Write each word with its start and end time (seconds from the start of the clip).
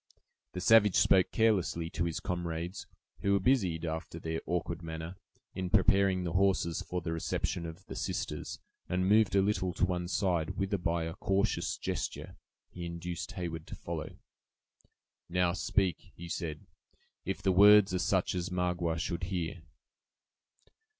The 0.53 0.61
savage 0.61 0.95
spoke 0.95 1.29
carelessly 1.31 1.91
to 1.91 2.05
his 2.05 2.19
comrades, 2.19 2.87
who 3.19 3.33
were 3.33 3.39
busied, 3.39 3.85
after 3.85 4.17
their 4.17 4.41
awkward 4.47 4.81
manner, 4.81 5.15
in 5.53 5.69
preparing 5.69 6.23
the 6.23 6.33
horses 6.33 6.81
for 6.81 7.01
the 7.01 7.11
reception 7.13 7.67
of 7.67 7.85
the 7.85 7.95
sisters, 7.95 8.57
and 8.89 9.07
moved 9.07 9.35
a 9.35 9.43
little 9.43 9.73
to 9.73 9.85
one 9.85 10.07
side, 10.07 10.57
whither 10.57 10.79
by 10.79 11.03
a 11.03 11.13
cautious 11.13 11.77
gesture 11.77 12.35
he 12.71 12.83
induced 12.83 13.33
Heyward 13.33 13.67
to 13.67 13.75
follow. 13.75 14.17
"Now, 15.29 15.53
speak," 15.53 15.97
he 16.15 16.27
said; 16.27 16.65
"if 17.23 17.43
the 17.43 17.51
words 17.51 17.93
are 17.93 17.99
such 17.99 18.33
as 18.33 18.49
Magua 18.49 18.97
should 18.97 19.25
hear." 19.25 19.61